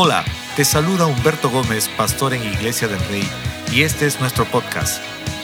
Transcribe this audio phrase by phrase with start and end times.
[0.00, 0.24] Hola,
[0.54, 3.28] te saluda Humberto Gómez, pastor en Iglesia del Rey,
[3.72, 5.02] y este es nuestro podcast.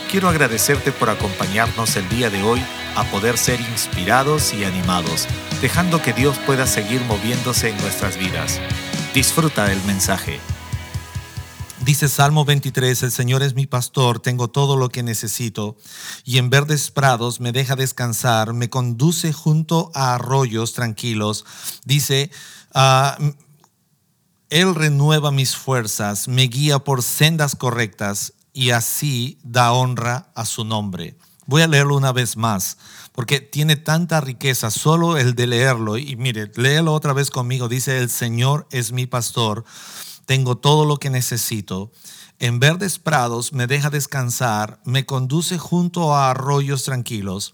[0.09, 2.63] Quiero agradecerte por acompañarnos el día de hoy
[2.95, 5.27] a poder ser inspirados y animados,
[5.61, 8.61] dejando que Dios pueda seguir moviéndose en nuestras vidas.
[9.13, 10.39] Disfruta el mensaje.
[11.81, 15.75] Dice Salmo 23, el Señor es mi pastor, tengo todo lo que necesito,
[16.23, 21.43] y en verdes prados me deja descansar, me conduce junto a arroyos tranquilos.
[21.83, 22.31] Dice,
[22.73, 23.17] ah,
[24.49, 30.63] Él renueva mis fuerzas, me guía por sendas correctas, y así da honra a su
[30.63, 31.17] nombre.
[31.45, 32.77] Voy a leerlo una vez más,
[33.11, 37.97] porque tiene tanta riqueza, solo el de leerlo, y mire, léelo otra vez conmigo, dice,
[37.99, 39.65] el Señor es mi pastor
[40.25, 41.91] tengo todo lo que necesito.
[42.39, 47.53] En verdes prados me deja descansar, me conduce junto a arroyos tranquilos.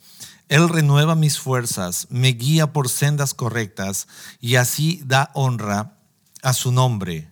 [0.50, 4.08] Él renueva mis fuerzas, me guía por sendas correctas
[4.40, 5.98] y así da honra
[6.42, 7.28] a su nombre.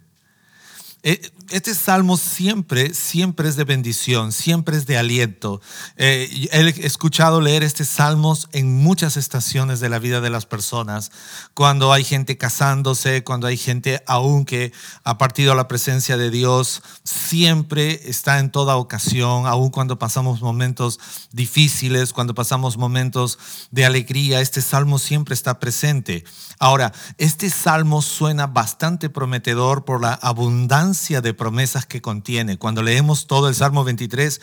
[1.04, 5.62] Eh, este salmo siempre, siempre es de bendición, siempre es de aliento.
[5.98, 11.12] Eh, he escuchado leer este salmo en muchas estaciones de la vida de las personas,
[11.54, 14.72] cuando hay gente casándose, cuando hay gente aún que
[15.04, 20.42] ha partido a la presencia de Dios, siempre está en toda ocasión, aún cuando pasamos
[20.42, 21.00] momentos
[21.32, 23.40] difíciles, cuando pasamos momentos
[23.72, 26.24] de alegría, este salmo siempre está presente.
[26.60, 32.60] Ahora, este salmo suena bastante prometedor por la abundancia de promesas que contiene.
[32.60, 34.40] Cuando leemos todo el Salmo 23,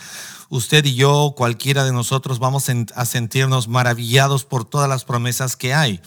[0.48, 5.72] usted y yo, cualquiera de nosotros, vamos a sentirnos maravillados por todas las promesas que
[5.72, 6.00] hay.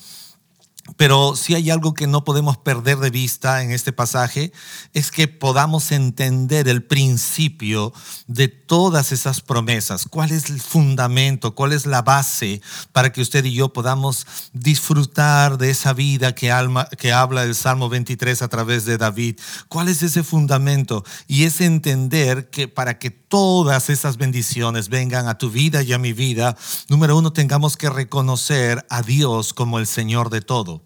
[0.98, 4.52] Pero si hay algo que no podemos perder de vista en este pasaje,
[4.94, 7.94] es que podamos entender el principio
[8.28, 10.06] de todas esas promesas.
[10.10, 11.56] ¿Cuál es el fundamento?
[11.56, 16.54] ¿Cuál es la base para que usted y yo podamos disfrutar de esa vida que,
[16.98, 19.40] que habla el Salmo 23 a través de David?
[19.68, 21.04] ¿Cuál es ese fundamento?
[21.28, 25.98] Y es entender que para que todas esas bendiciones vengan a tu vida y a
[25.98, 26.58] mi vida,
[26.90, 30.82] número uno, tengamos que reconocer a Dios como el Señor de todo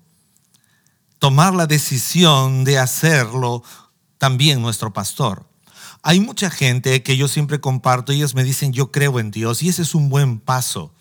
[1.24, 3.64] tomar la decisión de hacerlo
[4.18, 5.48] también nuestro pastor.
[6.02, 9.70] Hay mucha gente que yo siempre comparto, ellos me dicen, yo creo en Dios y
[9.70, 10.92] ese es un buen paso.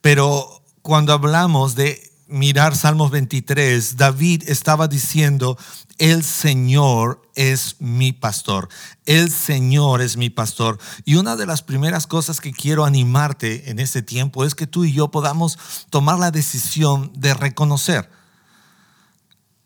[0.00, 5.56] Pero cuando hablamos de mirar Salmos 23, David estaba diciendo,
[5.98, 8.68] el Señor es mi pastor,
[9.06, 10.78] el Señor es mi pastor.
[11.04, 14.84] Y una de las primeras cosas que quiero animarte en este tiempo es que tú
[14.84, 15.58] y yo podamos
[15.90, 18.10] tomar la decisión de reconocer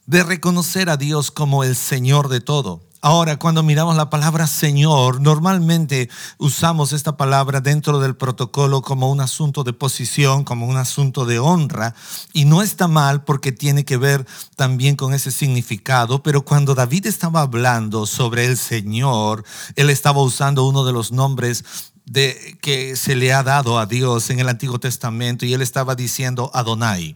[0.07, 2.86] de reconocer a Dios como el Señor de todo.
[3.07, 9.21] Ahora, cuando miramos la palabra Señor, normalmente usamos esta palabra dentro del protocolo como un
[9.21, 11.95] asunto de posición, como un asunto de honra,
[12.33, 17.07] y no está mal porque tiene que ver también con ese significado, pero cuando David
[17.07, 19.45] estaba hablando sobre el Señor,
[19.77, 21.65] él estaba usando uno de los nombres
[22.07, 25.95] de, que se le ha dado a Dios en el Antiguo Testamento y él estaba
[25.95, 27.15] diciendo Adonai.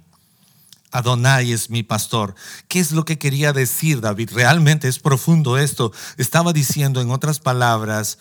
[0.91, 2.34] Adonai es mi pastor.
[2.69, 4.31] ¿Qué es lo que quería decir David?
[4.33, 5.93] Realmente es profundo esto.
[6.17, 8.19] Estaba diciendo, en otras palabras,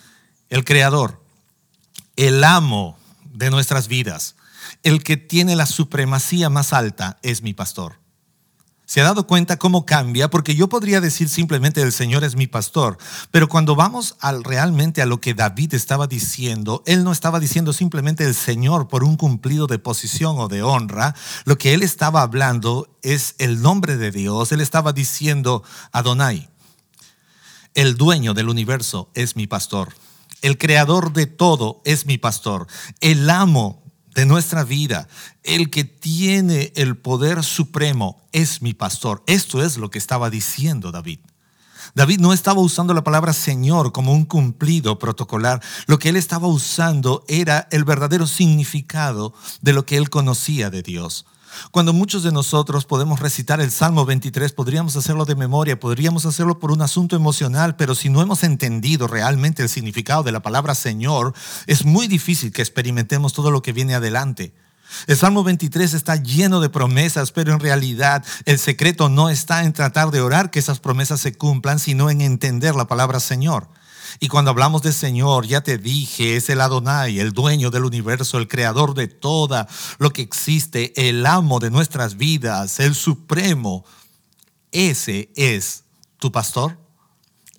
[0.49, 1.21] el creador,
[2.15, 2.97] el amo
[3.33, 4.35] de nuestras vidas,
[4.83, 7.98] el que tiene la supremacía más alta, es mi pastor.
[8.89, 10.31] ¿Se ha dado cuenta cómo cambia?
[10.31, 12.97] Porque yo podría decir simplemente el Señor es mi pastor,
[13.29, 17.71] pero cuando vamos al, realmente a lo que David estaba diciendo, él no estaba diciendo
[17.71, 21.13] simplemente el Señor por un cumplido de posición o de honra,
[21.45, 25.61] lo que él estaba hablando es el nombre de Dios, él estaba diciendo
[25.91, 26.49] Adonai,
[27.75, 29.93] el dueño del universo es mi pastor.
[30.41, 32.65] El creador de todo es mi pastor.
[33.01, 33.83] El amo
[34.19, 35.07] de nuestra vida,
[35.43, 39.23] el que tiene el poder supremo es mi pastor.
[39.27, 41.19] Esto es lo que estaba diciendo David.
[41.95, 45.61] David no estaba usando la palabra Señor como un cumplido protocolar.
[45.87, 50.81] Lo que él estaba usando era el verdadero significado de lo que él conocía de
[50.81, 51.25] Dios.
[51.71, 56.59] Cuando muchos de nosotros podemos recitar el Salmo 23, podríamos hacerlo de memoria, podríamos hacerlo
[56.59, 60.75] por un asunto emocional, pero si no hemos entendido realmente el significado de la palabra
[60.75, 61.33] Señor,
[61.67, 64.53] es muy difícil que experimentemos todo lo que viene adelante.
[65.07, 69.73] El Salmo 23 está lleno de promesas, pero en realidad el secreto no está en
[69.73, 73.67] tratar de orar que esas promesas se cumplan, sino en entender la palabra Señor.
[74.19, 78.37] Y cuando hablamos de Señor, ya te dije, es el Adonai, el dueño del universo,
[78.37, 79.67] el creador de todo
[79.97, 83.85] lo que existe, el amo de nuestras vidas, el supremo.
[84.71, 85.83] Ese es
[86.17, 86.77] tu pastor.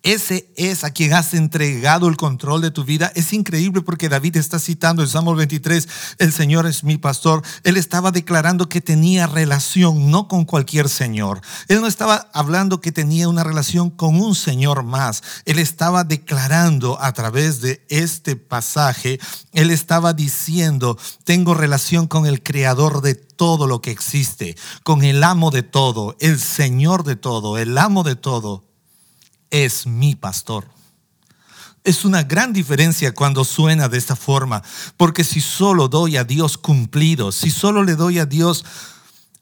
[0.02, 3.12] Ese es a quien has entregado el control de tu vida.
[3.14, 5.88] Es increíble porque David está citando en Salmo 23,
[6.18, 7.42] el Señor es mi pastor.
[7.64, 11.42] Él estaba declarando que tenía relación no con cualquier Señor.
[11.68, 15.22] Él no estaba hablando que tenía una relación con un Señor más.
[15.44, 19.20] Él estaba declarando a través de este pasaje,
[19.52, 25.22] él estaba diciendo, tengo relación con el Creador de todo lo que existe, con el
[25.22, 28.69] amo de todo, el Señor de todo, el amo de todo
[29.50, 30.66] es mi pastor.
[31.82, 34.62] Es una gran diferencia cuando suena de esta forma,
[34.96, 38.64] porque si solo doy a Dios cumplidos, si solo le doy a Dios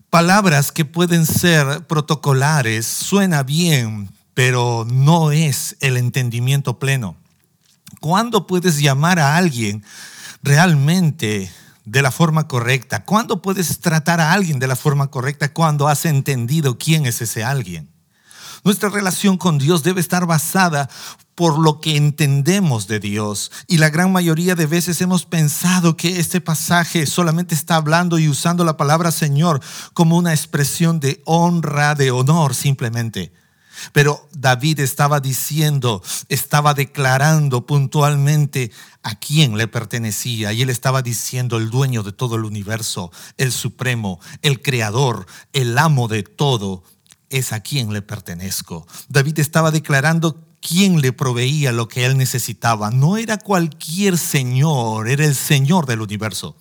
[0.09, 7.17] palabras que pueden ser protocolares, suena bien, pero no es el entendimiento pleno.
[8.01, 9.83] ¿Cuándo puedes llamar a alguien
[10.43, 11.51] realmente
[11.85, 13.05] de la forma correcta?
[13.05, 17.43] ¿Cuándo puedes tratar a alguien de la forma correcta cuando has entendido quién es ese
[17.43, 17.89] alguien?
[18.65, 20.89] Nuestra relación con Dios debe estar basada
[21.35, 23.53] por lo que entendemos de Dios.
[23.69, 28.29] Y la gran mayoría de veces hemos pensado que este pasaje solamente está hablando y
[28.29, 29.61] usando la palabra Señor
[29.95, 33.33] como una expresión de honra, de honor simplemente.
[33.93, 38.73] Pero David estaba diciendo, estaba declarando puntualmente
[39.03, 40.53] a quién le pertenecía.
[40.53, 45.79] Y él estaba diciendo el dueño de todo el universo, el supremo, el creador, el
[45.79, 46.83] amo de todo
[47.31, 48.87] es a quien le pertenezco.
[49.09, 52.91] David estaba declarando quién le proveía lo que él necesitaba.
[52.91, 56.57] No era cualquier Señor, era el Señor del universo.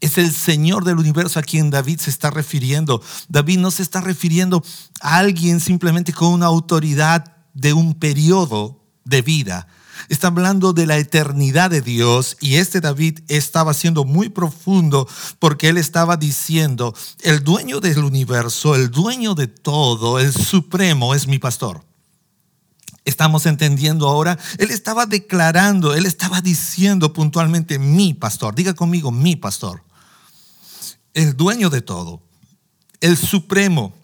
[0.00, 3.02] Es el Señor del universo a quien David se está refiriendo.
[3.28, 4.62] David no se está refiriendo
[5.00, 9.66] a alguien simplemente con una autoridad de un periodo de vida.
[10.08, 15.08] Está hablando de la eternidad de Dios y este David estaba siendo muy profundo
[15.38, 21.26] porque él estaba diciendo, el dueño del universo, el dueño de todo, el supremo es
[21.26, 21.84] mi pastor.
[23.04, 29.34] Estamos entendiendo ahora, él estaba declarando, él estaba diciendo puntualmente mi pastor, diga conmigo mi
[29.34, 29.82] pastor,
[31.14, 32.22] el dueño de todo,
[33.00, 33.94] el supremo,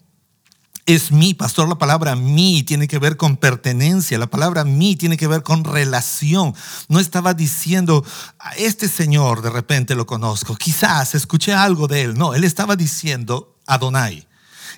[0.85, 1.67] es mi pastor.
[1.67, 4.17] La palabra mí tiene que ver con pertenencia.
[4.17, 6.53] La palabra mí tiene que ver con relación.
[6.89, 8.05] No estaba diciendo,
[8.37, 10.55] a este señor de repente lo conozco.
[10.55, 12.17] Quizás escuché algo de él.
[12.17, 14.27] No, él estaba diciendo, Adonai,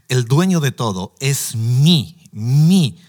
[0.07, 3.00] el dueño de todo, es mí, mí.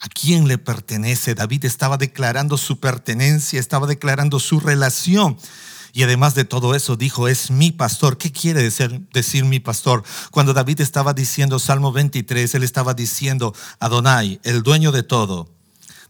[0.00, 1.34] ¿A quién le pertenece?
[1.34, 5.38] David estaba declarando su pertenencia, estaba declarando su relación.
[5.92, 8.16] Y además de todo eso dijo, es mi pastor.
[8.16, 10.02] ¿Qué quiere decir, decir mi pastor?
[10.30, 15.50] Cuando David estaba diciendo Salmo 23, él estaba diciendo, Adonai, el dueño de todo,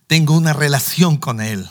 [0.07, 1.69] tengo una relación con él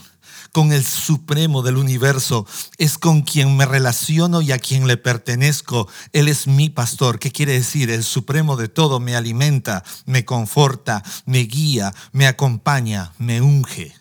[0.52, 2.46] con el supremo del universo,
[2.78, 5.88] es con quien me relaciono y a quien le pertenezco.
[6.12, 7.20] Él es mi pastor.
[7.20, 7.90] ¿Qué quiere decir?
[7.90, 14.01] El supremo de todo me alimenta, me conforta, me guía, me acompaña, me unge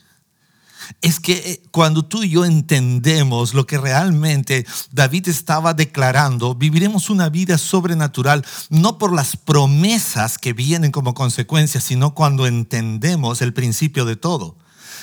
[1.01, 7.11] es que eh, cuando tú y yo entendemos lo que realmente David estaba declarando, viviremos
[7.11, 13.53] una vida sobrenatural, no por las promesas que vienen como consecuencia, sino cuando entendemos el
[13.53, 14.57] principio de todo.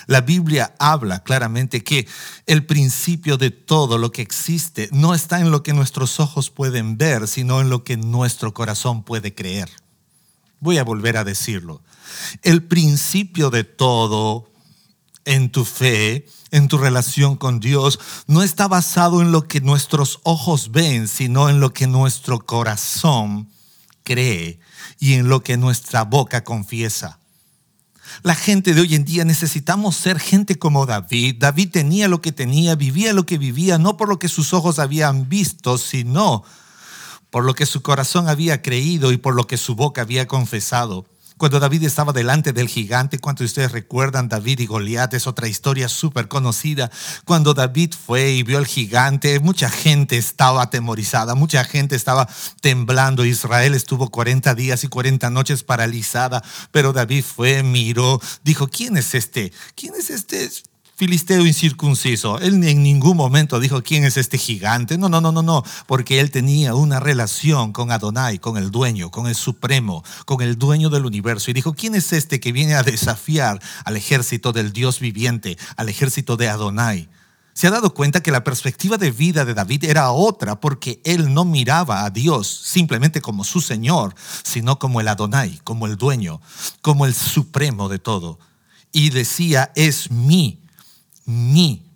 [0.07, 2.07] La Biblia habla claramente que
[2.45, 6.97] el principio de todo lo que existe no está en lo que nuestros ojos pueden
[6.97, 9.69] ver, sino en lo que nuestro corazón puede creer.
[10.59, 11.81] Voy a volver a decirlo.
[12.41, 14.49] El principio de todo
[15.27, 20.19] en tu fe, en tu relación con Dios, no está basado en lo que nuestros
[20.23, 23.49] ojos ven, sino en lo que nuestro corazón
[24.03, 24.61] cree
[24.99, 27.19] y en lo que nuestra boca confiesa.
[28.23, 31.35] La gente de hoy en día necesitamos ser gente como David.
[31.39, 34.79] David tenía lo que tenía, vivía lo que vivía, no por lo que sus ojos
[34.79, 36.45] habían visto, sino
[37.29, 41.05] por lo que su corazón había creído y por lo que su boca había confesado.
[41.37, 45.87] Cuando David estaba delante del gigante, cuando ustedes recuerdan David y Goliat, es otra historia
[45.87, 46.89] súper conocida.
[47.25, 52.27] Cuando David fue y vio al gigante, mucha gente estaba atemorizada, mucha gente estaba
[52.61, 53.23] temblando.
[53.23, 59.13] Israel estuvo 40 días y 40 noches paralizada, pero David fue, miró, dijo, ¿quién es
[59.13, 59.51] este?
[59.75, 60.49] ¿Quién es este?
[60.97, 62.39] Filisteo incircunciso.
[62.39, 64.97] Él en ningún momento dijo, ¿quién es este gigante?
[64.97, 69.11] No, no, no, no, no, porque él tenía una relación con Adonai, con el dueño,
[69.11, 71.51] con el supremo, con el dueño del universo.
[71.51, 75.87] Y dijo, ¿quién es este que viene a desafiar al ejército del Dios viviente, al
[75.87, 77.07] ejército de Adonai?
[77.53, 81.31] Se ha dado cuenta que la perspectiva de vida de David era otra porque él
[81.31, 86.41] no miraba a Dios simplemente como su Señor, sino como el Adonai, como el dueño,
[86.81, 88.39] como el supremo de todo.
[88.91, 90.66] Y decía, es mi
[91.27, 91.87] mi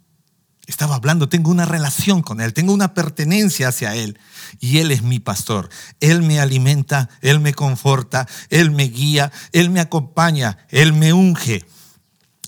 [0.72, 4.18] Estaba hablando, tengo una relación con Él, tengo una pertenencia hacia Él.
[4.62, 5.70] Y Él es mi pastor.
[6.00, 11.66] Él me alimenta, Él me conforta, Él me guía, Él me acompaña, Él me unge.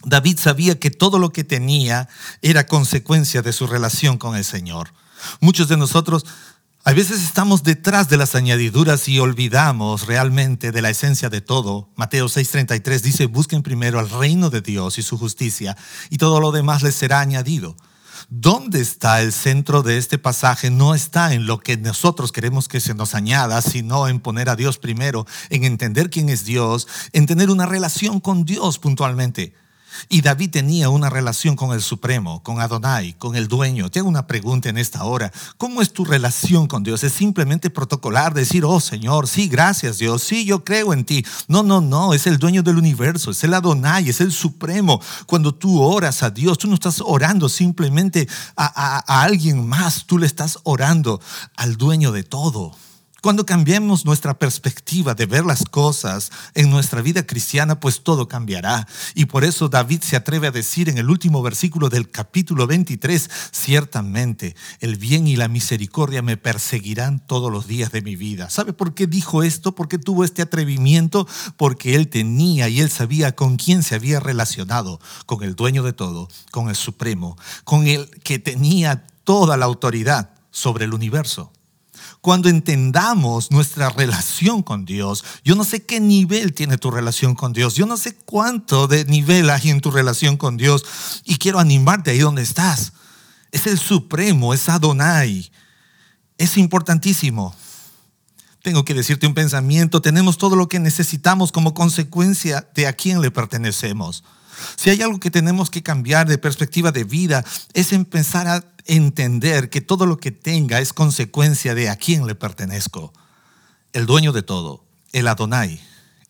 [0.06, 2.08] David sabía que todo lo que tenía
[2.42, 4.94] era consecuencia de su relación con el Señor.
[5.42, 6.26] Muchos de nosotros
[6.86, 11.90] a veces estamos detrás de las añadiduras y olvidamos realmente de la esencia de todo.
[11.96, 15.78] Mateo 6:33 dice, busquen primero al reino de Dios y su justicia
[16.10, 17.78] y todo lo demás les será añadido.
[18.28, 20.72] ¿Dónde está el centro de este pasaje?
[20.72, 24.58] No está en lo que nosotros queremos que se nos añada, sino en poner a
[24.58, 29.54] Dios primero, en entender quién es Dios, en tener una relación con Dios puntualmente.
[30.10, 33.90] Y David tenía una relación con el Supremo, con Adonai, con el dueño.
[33.90, 35.32] Te hago una pregunta en esta hora.
[35.58, 37.04] ¿Cómo es tu relación con Dios?
[37.04, 41.26] ¿Es simplemente protocolar, decir, oh Señor, sí, gracias Dios, sí, yo creo en ti?
[41.48, 45.02] No, no, no, es el dueño del universo, es el Adonai, es el Supremo.
[45.26, 50.18] Cuando tú oras a Dios, tú no estás orando simplemente a, a alguien más, tú
[50.18, 51.22] le estás orando
[51.56, 52.76] al dueño de todo.
[53.24, 58.86] Cuando cambiemos nuestra perspectiva de ver las cosas en nuestra vida cristiana, pues todo cambiará.
[59.16, 63.30] Y por eso David se atreve a decir en el último versículo del capítulo 23,
[63.54, 68.50] ciertamente el bien y la misericordia me perseguirán todos los días de mi vida.
[68.50, 69.74] ¿Sabe por qué dijo esto?
[69.74, 71.26] Porque tuvo este atrevimiento,
[71.56, 75.94] porque él tenía y él sabía con quién se había relacionado, con el dueño de
[75.94, 81.54] todo, con el supremo, con el que tenía toda la autoridad sobre el universo
[82.24, 87.52] cuando entendamos nuestra relación con Dios, yo no sé qué nivel tiene tu relación con
[87.52, 90.86] Dios, yo no sé cuánto de nivel hay en tu relación con Dios
[91.26, 92.94] y quiero animarte ahí donde estás.
[93.52, 95.52] Es el supremo, es Adonai.
[96.38, 97.54] Es importantísimo.
[98.62, 103.20] Tengo que decirte un pensamiento, tenemos todo lo que necesitamos como consecuencia de a quién
[103.20, 104.24] le pertenecemos.
[104.76, 107.44] Si hay algo que tenemos que cambiar de perspectiva de vida,
[107.74, 112.36] es empezar a entender que todo lo que tenga es consecuencia de a quién le
[112.36, 113.14] pertenezco.
[113.94, 115.82] El dueño de todo, el Adonai.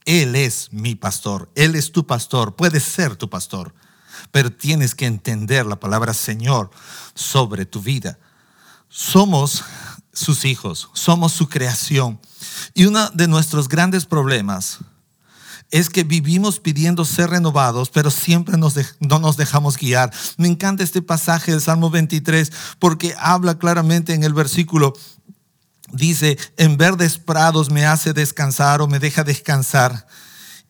[0.06, 3.74] Él es mi pastor, Él es tu pastor, puede ser tu pastor,
[4.32, 6.70] pero tienes que entender la palabra Señor
[7.16, 8.20] sobre tu vida.
[8.90, 9.64] Somos
[10.12, 12.20] sus hijos, somos su creación.
[12.74, 14.80] Y uno de nuestros grandes problemas
[15.74, 20.14] es que vivimos pidiendo ser renovados, pero siempre no nos dejamos guiar.
[20.38, 24.94] Me encanta este pasaje del Salmo 23 porque habla claramente en el versículo,
[25.92, 30.06] dice, en verdes prados me hace descansar o me deja descansar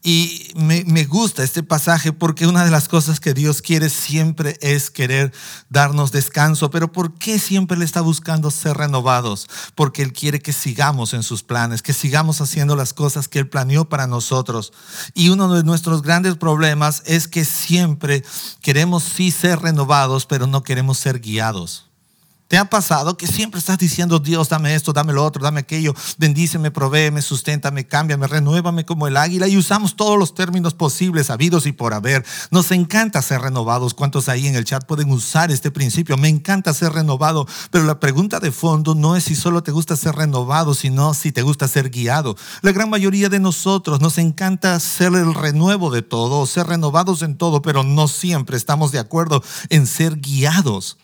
[0.06, 4.92] y me, gusta este pasaje porque una de las cosas que Dios quiere siempre es
[4.92, 5.32] querer
[5.70, 6.70] darnos descanso.
[6.70, 9.48] Pero ¿por qué siempre le está buscando ser renovados?
[9.76, 13.48] Porque Él quiere que sigamos en sus planes, que sigamos haciendo las cosas que Él
[13.48, 14.74] planeó para nosotros.
[15.14, 18.26] Y uno de nuestros grandes problemas es que siempre
[18.62, 21.93] queremos sí ser renovados, pero no queremos ser guiados.
[22.54, 25.96] ¿Te ha pasado que siempre estás diciendo, Dios, dame esto, dame lo otro, dame aquello,
[26.20, 29.48] bendíceme, provéeme, susténtame, cámbiame, renuévame como el águila?
[29.48, 32.24] Y usamos todos los términos posibles, habidos y por haber.
[32.52, 33.96] Nos encanta ser renovados.
[33.96, 36.16] ¿Cuántos ahí en el chat pueden usar este principio?
[36.16, 39.96] Me encanta ser renovado, pero la pregunta de fondo no es si solo te gusta
[39.96, 42.38] ser renovado, sino si te gusta ser guiado.
[42.62, 47.36] La gran mayoría de nosotros nos encanta ser el renuevo de todo, ser renovados en
[47.36, 51.00] todo, pero no siempre estamos de acuerdo en ser guiados.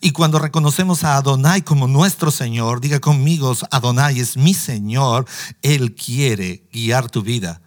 [0.00, 5.26] Y cuando reconocemos a Adonai como nuestro Señor, diga conmigo, Adonai es mi Señor,
[5.62, 7.60] Él quiere guiar tu vida.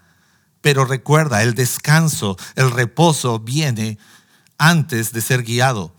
[0.62, 3.98] Pero recuerda, el descanso, el reposo viene
[4.58, 5.94] antes de ser guiado.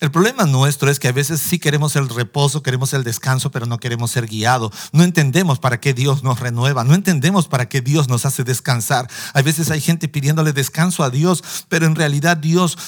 [0.00, 3.66] El problema nuestro es que a veces sí queremos el reposo, queremos el descanso, pero
[3.66, 4.72] no queremos ser guiados.
[4.92, 9.10] No entendemos para qué Dios nos renueva, no entendemos para qué Dios nos hace descansar.
[9.34, 12.78] A veces hay gente pidiéndole descanso a Dios, pero en realidad Dios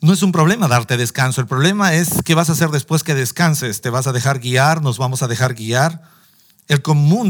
[0.00, 3.14] no es un problema darte descanso, el problema es qué vas a hacer después que
[3.14, 3.80] descanses.
[3.82, 4.82] ¿Te vas a dejar guiar?
[4.82, 6.02] ¿Nos vamos a dejar guiar?
[6.68, 7.28] El común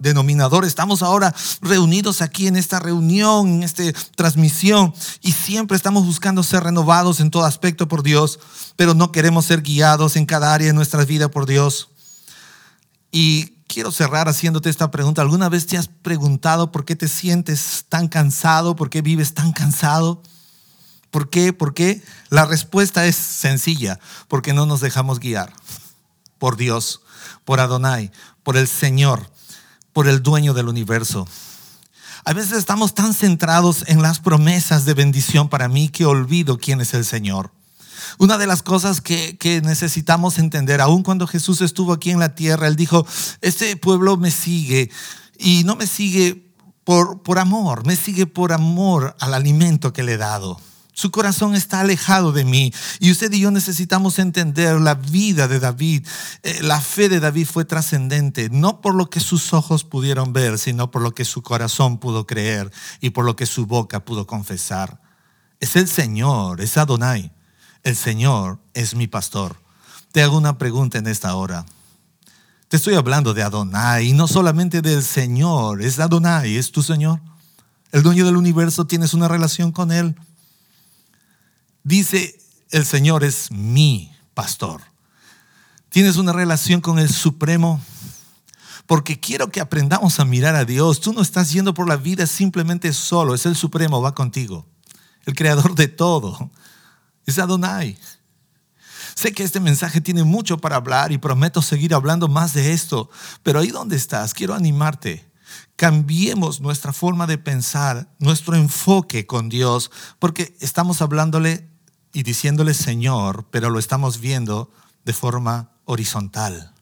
[0.00, 3.82] denominador, estamos ahora reunidos aquí en esta reunión, en esta
[4.16, 8.40] transmisión, y siempre estamos buscando ser renovados en todo aspecto por Dios,
[8.76, 11.90] pero no queremos ser guiados en cada área de nuestra vida por Dios.
[13.12, 15.20] Y quiero cerrar haciéndote esta pregunta.
[15.20, 18.74] ¿Alguna vez te has preguntado por qué te sientes tan cansado?
[18.76, 20.22] ¿Por qué vives tan cansado?
[21.10, 21.52] ¿Por qué?
[21.52, 22.02] ¿Por qué?
[22.28, 23.98] La respuesta es sencilla,
[24.28, 25.52] porque no nos dejamos guiar
[26.38, 27.02] por Dios,
[27.44, 28.10] por Adonai,
[28.42, 29.30] por el Señor,
[29.92, 31.26] por el dueño del universo.
[32.24, 36.80] A veces estamos tan centrados en las promesas de bendición para mí que olvido quién
[36.80, 37.50] es el Señor.
[38.18, 42.34] Una de las cosas que, que, necesitamos entender, aun cuando Jesús estuvo aquí en la
[42.34, 43.06] tierra, Él dijo,
[43.40, 44.90] este pueblo me sigue
[45.38, 46.52] y no me sigue
[46.84, 50.60] por, por amor, me sigue por amor al alimento que le he dado.
[50.98, 52.74] Su corazón está alejado de mí.
[52.98, 56.04] Y usted y yo necesitamos entender la vida de David.
[56.42, 60.58] Eh, la fe de David fue trascendente, no por lo que sus ojos pudieron ver,
[60.58, 64.26] sino por lo que su corazón pudo creer y por lo que su boca pudo
[64.26, 65.00] confesar.
[65.60, 67.30] Es el Señor, es Adonai.
[67.84, 69.54] El Señor es mi pastor.
[70.10, 71.64] Te hago una pregunta en esta hora.
[72.66, 75.80] Te estoy hablando de Adonai y no solamente del Señor.
[75.80, 77.20] Es Adonai, es tu Señor.
[77.92, 80.16] El dueño del universo, tienes una relación con Él.
[81.88, 82.38] Dice,
[82.70, 84.82] el Señor es mi pastor.
[85.88, 87.80] Tienes una relación con el Supremo.
[88.84, 91.00] Porque quiero que aprendamos a mirar a Dios.
[91.00, 93.34] Tú no estás yendo por la vida simplemente solo.
[93.34, 94.66] Es el Supremo, va contigo.
[95.24, 96.50] El creador de todo.
[97.24, 97.98] Es Adonai.
[99.14, 103.08] Sé que este mensaje tiene mucho para hablar y prometo seguir hablando más de esto.
[103.42, 105.26] Pero ahí donde estás, quiero animarte
[105.76, 111.68] cambiemos nuestra forma de pensar, nuestro enfoque con Dios, porque estamos hablándole
[112.12, 114.70] y diciéndole Señor, pero lo estamos viendo
[115.04, 116.72] de forma horizontal,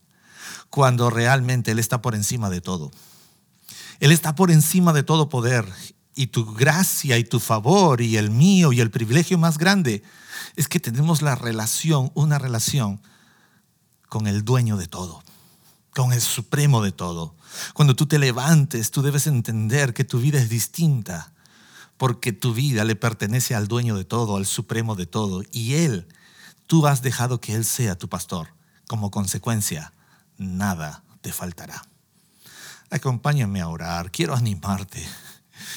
[0.71, 2.91] cuando realmente Él está por encima de todo.
[4.01, 5.67] Él está por encima de todo poder
[6.15, 10.03] y tu gracia y tu favor y el mío y el privilegio más grande
[10.57, 13.01] es que tenemos la relación, una relación
[14.09, 15.23] con el dueño de todo,
[15.95, 17.35] con el supremo de todo.
[17.75, 21.33] Cuando tú te levantes, tú debes entender que tu vida es distinta
[21.97, 26.09] porque tu vida le pertenece al dueño de todo, al supremo de todo, y Él,
[26.67, 28.49] tú has dejado que Él sea tu pastor.
[28.87, 29.93] Como consecuencia,
[30.37, 31.83] nada te faltará.
[32.91, 35.05] Acompáñame a orar, quiero animarte.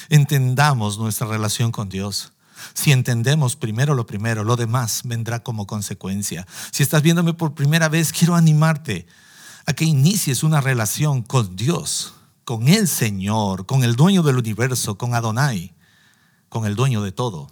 [0.08, 2.32] Entendamos nuestra relación con Dios.
[2.74, 6.46] Si entendemos primero lo primero, lo demás vendrá como consecuencia.
[6.70, 9.06] Si estás viéndome por primera vez, quiero animarte
[9.66, 12.12] a que inicies una relación con Dios,
[12.44, 15.74] con el Señor, con el dueño del universo, con Adonai
[16.50, 17.50] con el dueño de todo.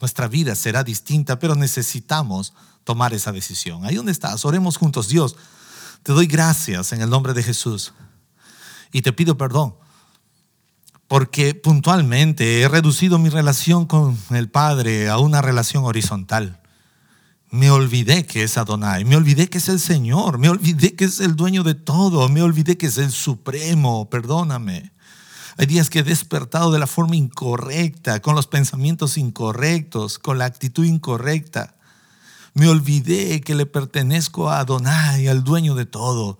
[0.00, 2.52] Nuestra vida será distinta, pero necesitamos
[2.82, 3.84] tomar esa decisión.
[3.84, 5.06] Ahí donde estás, oremos juntos.
[5.06, 5.36] Dios,
[6.02, 7.94] te doy gracias en el nombre de Jesús
[8.90, 9.76] y te pido perdón
[11.08, 16.60] porque puntualmente he reducido mi relación con el Padre a una relación horizontal.
[17.50, 21.20] Me olvidé que es Adonai, me olvidé que es el Señor, me olvidé que es
[21.20, 24.90] el dueño de todo, me olvidé que es el Supremo, perdóname.
[25.56, 30.46] Hay días que he despertado de la forma incorrecta, con los pensamientos incorrectos, con la
[30.46, 31.74] actitud incorrecta.
[32.54, 36.38] Me olvidé que le pertenezco a Adonai, al dueño de todo,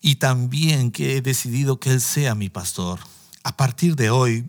[0.00, 3.00] y también que he decidido que Él sea mi pastor.
[3.42, 4.46] A partir de hoy,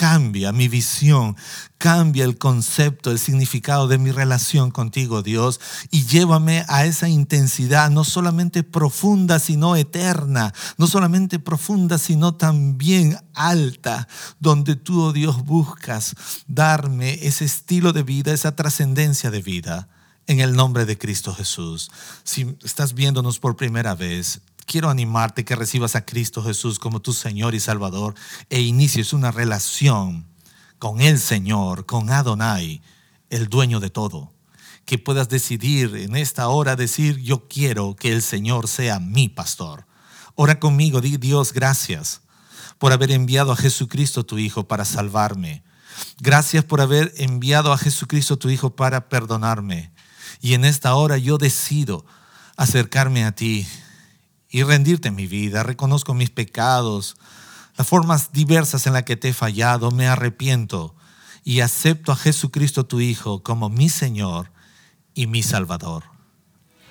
[0.00, 1.36] cambia mi visión,
[1.76, 5.60] cambia el concepto, el significado de mi relación contigo, Dios,
[5.90, 13.18] y llévame a esa intensidad, no solamente profunda, sino eterna, no solamente profunda, sino también
[13.34, 14.08] alta,
[14.38, 16.14] donde tú, oh Dios, buscas
[16.46, 19.88] darme ese estilo de vida, esa trascendencia de vida.
[20.26, 21.90] En el nombre de Cristo Jesús.
[22.22, 27.12] Si estás viéndonos por primera vez, quiero animarte que recibas a Cristo Jesús como tu
[27.12, 28.14] Señor y Salvador
[28.50, 30.28] e inicies una relación
[30.78, 32.80] con el Señor, con Adonai,
[33.30, 34.32] el dueño de todo.
[34.84, 39.86] Que puedas decidir en esta hora decir, yo quiero que el Señor sea mi pastor.
[40.36, 42.20] Ora conmigo, di Dios, gracias
[42.78, 45.64] por haber enviado a Jesucristo tu Hijo para salvarme.
[46.20, 49.92] Gracias por haber enviado a Jesucristo tu Hijo para perdonarme.
[50.40, 52.06] Y en esta hora yo decido
[52.56, 53.66] acercarme a ti
[54.50, 55.62] y rendirte en mi vida.
[55.62, 57.16] Reconozco mis pecados,
[57.76, 60.94] las formas diversas en las que te he fallado, me arrepiento
[61.44, 64.50] y acepto a Jesucristo tu Hijo como mi Señor
[65.14, 66.04] y mi Salvador.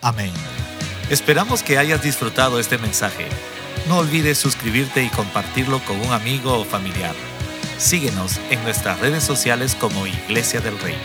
[0.02, 0.32] Amén.
[1.10, 3.28] Esperamos que hayas disfrutado este mensaje.
[3.88, 7.16] No olvides suscribirte y compartirlo con un amigo o familiar.
[7.78, 10.98] Síguenos en nuestras redes sociales como Iglesia del Rey.